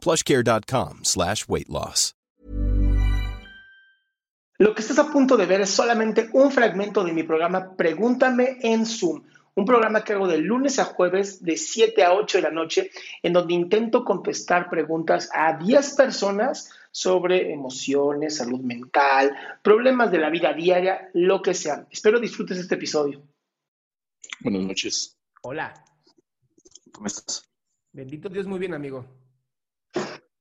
[0.00, 2.14] plushcare.com slash weight loss.
[4.60, 8.58] Lo que estás a punto de ver es solamente un fragmento de mi programa Pregúntame
[8.60, 9.22] en Zoom,
[9.54, 12.90] un programa que hago de lunes a jueves de 7 a 8 de la noche,
[13.22, 20.28] en donde intento contestar preguntas a 10 personas sobre emociones, salud mental, problemas de la
[20.28, 21.86] vida diaria, lo que sea.
[21.90, 23.22] Espero disfrutes este episodio.
[24.40, 25.16] Buenas noches.
[25.40, 25.72] Hola.
[26.92, 27.48] ¿Cómo estás?
[27.92, 29.06] Bendito Dios, muy bien, amigo.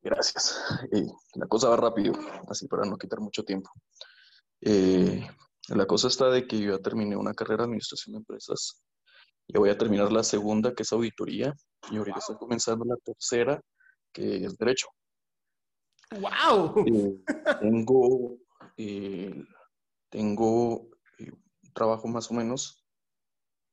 [0.09, 0.59] Gracias.
[0.91, 2.13] Eh, la cosa va rápido,
[2.47, 3.69] así para no quitar mucho tiempo.
[4.59, 5.23] Eh,
[5.67, 8.81] la cosa está de que yo ya terminé una carrera de administración de empresas.
[9.47, 11.53] Ya voy a terminar la segunda, que es auditoría,
[11.91, 13.61] y ahorita estoy comenzando la tercera,
[14.11, 14.87] que es derecho.
[16.19, 16.85] ¡Wow!
[16.87, 17.23] Eh,
[17.61, 18.37] tengo
[20.09, 20.79] tengo
[21.19, 22.83] un trabajo más o menos,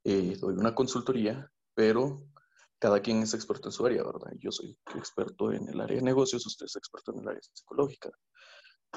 [0.05, 2.19] doy una consultoría, pero
[2.78, 4.32] cada quien es experto en su área, ¿verdad?
[4.38, 8.10] Yo soy experto en el área de negocios, usted es experto en el área psicológica.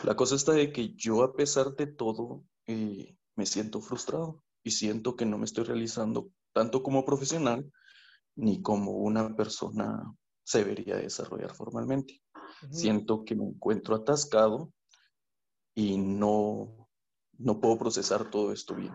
[0.04, 4.72] La cosa está de que yo, a pesar de todo, eh, me siento frustrado y
[4.72, 7.72] siento que no me estoy realizando tanto como profesional
[8.36, 10.14] ni como una persona
[10.44, 12.22] se debería desarrollar formalmente.
[12.72, 14.74] Siento que me encuentro atascado
[15.76, 16.90] y no,
[17.38, 18.94] no puedo procesar todo esto bien.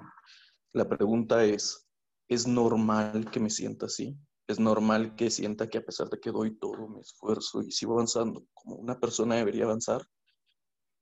[0.73, 1.87] La pregunta es,
[2.29, 4.19] ¿es normal que me sienta así?
[4.47, 7.95] Es normal que sienta que a pesar de que doy todo mi esfuerzo y sigo
[7.95, 10.03] avanzando como una persona debería avanzar,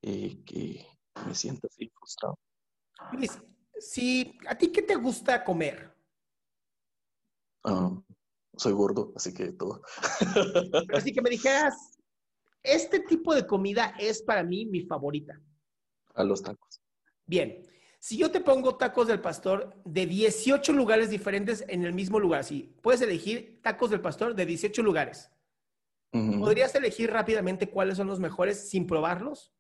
[0.02, 0.86] eh, que
[1.26, 2.38] me sienta así frustrado.
[3.12, 3.38] Luis,
[3.78, 5.92] si a ti qué te gusta comer?
[7.64, 7.90] Ah,
[8.56, 9.82] soy gordo, así que todo.
[10.94, 11.98] así que me dijeras,
[12.62, 15.40] este tipo de comida es para mí mi favorita.
[16.14, 16.80] A los tacos.
[17.26, 17.64] Bien,
[18.02, 22.42] si yo te pongo tacos del pastor de 18 lugares diferentes en el mismo lugar,
[22.42, 25.30] sí, puedes elegir tacos del pastor de 18 lugares.
[26.10, 29.54] ¿Podrías elegir rápidamente cuáles son los mejores sin probarlos?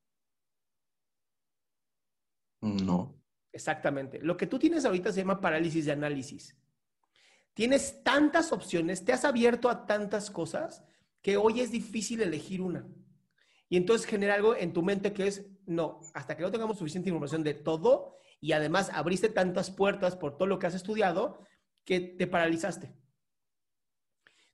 [2.60, 3.14] No.
[3.52, 4.18] Exactamente.
[4.20, 6.58] Lo que tú tienes ahorita se llama parálisis de análisis.
[7.54, 10.82] Tienes tantas opciones, te has abierto a tantas cosas
[11.20, 12.88] que hoy es difícil elegir una.
[13.68, 17.08] Y entonces genera algo en tu mente que es, no, hasta que no tengamos suficiente
[17.08, 21.46] información de todo, y además abriste tantas puertas por todo lo que has estudiado
[21.84, 22.92] que te paralizaste.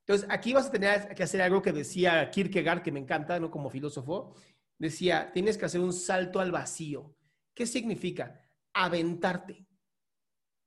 [0.00, 3.50] Entonces, aquí vas a tener que hacer algo que decía Kierkegaard, que me encanta, ¿no?
[3.50, 4.34] Como filósofo.
[4.78, 7.16] Decía, tienes que hacer un salto al vacío.
[7.54, 8.38] ¿Qué significa?
[8.74, 9.66] Aventarte.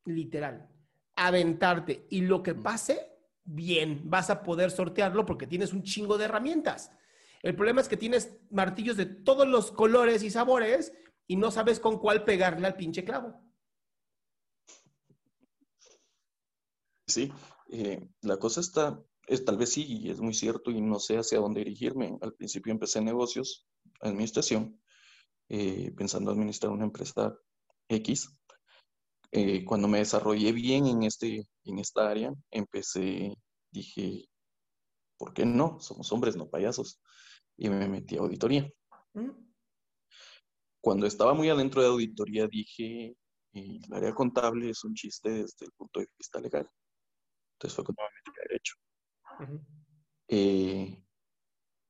[0.06, 0.68] Literal.
[1.16, 2.08] Aventarte.
[2.10, 3.08] Y lo que pase,
[3.44, 6.92] bien, vas a poder sortearlo porque tienes un chingo de herramientas.
[7.44, 10.92] El problema es que tienes martillos de todos los colores y sabores
[11.32, 13.42] y no sabes con cuál pegarle al pinche clavo.
[17.08, 17.32] Sí,
[17.70, 21.18] eh, la cosa está, es, tal vez sí, y es muy cierto, y no sé
[21.18, 22.18] hacia dónde dirigirme.
[22.20, 23.66] Al principio empecé negocios,
[24.02, 24.78] administración,
[25.48, 27.34] eh, pensando administrar una empresa
[27.88, 28.30] X.
[29.32, 33.38] Eh, cuando me desarrollé bien en, este, en esta área, empecé,
[33.72, 34.28] dije,
[35.18, 35.80] ¿por qué no?
[35.80, 37.00] Somos hombres, no payasos.
[37.56, 38.70] Y me metí a auditoría.
[39.14, 39.51] Mm
[40.82, 43.16] cuando estaba muy adentro de auditoría dije,
[43.54, 46.68] el área contable es un chiste desde el punto de vista legal.
[47.54, 48.76] Entonces fue cuando me metí a derecho.
[50.28, 51.04] Eh,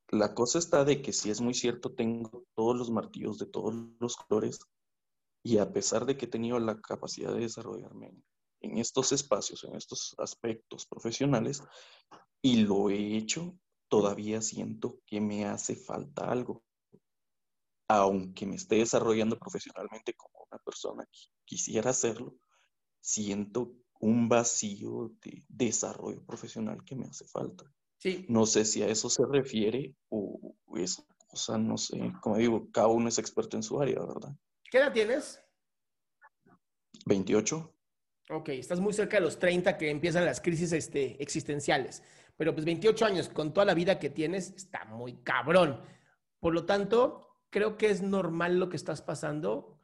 [0.10, 3.74] la cosa está de que si es muy cierto, tengo todos los martillos de todos
[4.00, 4.60] los colores
[5.44, 8.14] y a pesar de que he tenido la capacidad de desarrollarme
[8.60, 11.64] en estos espacios, en estos aspectos profesionales,
[12.44, 13.58] y lo he hecho,
[13.88, 16.64] todavía siento que me hace falta algo
[17.96, 22.36] aunque me esté desarrollando profesionalmente como una persona que quisiera hacerlo,
[23.00, 27.66] siento un vacío de desarrollo profesional que me hace falta.
[27.98, 28.26] Sí.
[28.30, 32.88] No sé si a eso se refiere o es cosa, no sé, como digo, cada
[32.88, 34.36] uno es experto en su área, ¿verdad?
[34.70, 35.40] ¿Qué edad tienes?
[37.06, 37.74] 28.
[38.30, 42.04] Ok, estás muy cerca de los 30 que empiezan las crisis este, existenciales.
[42.38, 45.82] Pero pues 28 años con toda la vida que tienes está muy cabrón.
[46.40, 49.78] Por lo tanto, creo que es normal lo que estás pasando.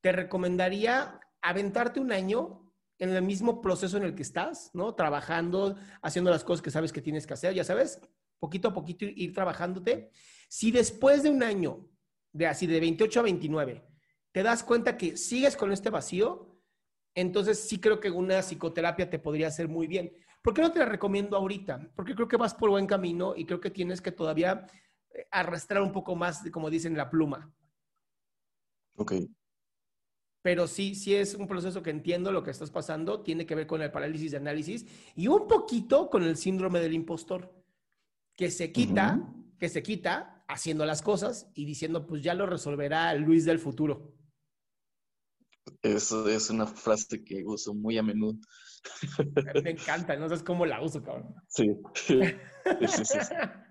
[0.00, 4.94] Te recomendaría aventarte un año en el mismo proceso en el que estás, ¿no?
[4.94, 8.00] Trabajando, haciendo las cosas que sabes que tienes que hacer, ya sabes,
[8.38, 10.10] poquito a poquito ir, trabajándote.
[10.48, 11.86] Si después de un año,
[12.32, 13.84] de así de 28 a 29,
[14.32, 16.60] te das cuenta que sigues con este vacío,
[17.14, 20.12] entonces sí creo que una psicoterapia te podría hacer muy bien.
[20.42, 21.90] ¿Por qué no te la recomiendo ahorita?
[21.94, 24.66] Porque creo que vas por buen camino y creo que tienes que todavía
[25.30, 27.52] arrastrar un poco más, como dicen, la pluma.
[28.96, 29.12] Ok.
[30.42, 33.66] Pero sí, sí es un proceso que entiendo lo que estás pasando, tiene que ver
[33.66, 37.52] con el parálisis de análisis y un poquito con el síndrome del impostor,
[38.36, 43.14] que se quita, que se quita haciendo las cosas y diciendo, pues ya lo resolverá
[43.14, 44.14] Luis del futuro.
[45.82, 48.38] Eso es una frase que uso muy a menudo.
[49.64, 51.34] Me encanta, no sabes cómo la uso, cabrón.
[51.48, 51.76] Sí.
[51.94, 52.20] sí,
[52.88, 53.18] sí, sí.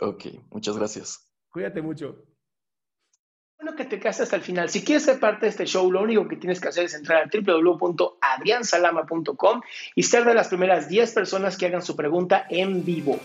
[0.00, 1.32] Ok, muchas gracias.
[1.48, 2.16] Cuídate mucho.
[3.58, 4.68] Bueno, que te quedaste hasta el final.
[4.68, 7.22] Si quieres ser parte de este show, lo único que tienes que hacer es entrar
[7.22, 9.62] a www.adriansalama.com
[9.94, 13.18] y ser de las primeras 10 personas que hagan su pregunta en vivo.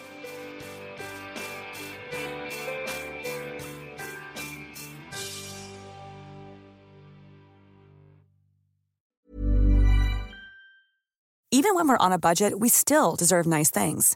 [11.54, 14.16] Even when we're on a budget, we still deserve nice things.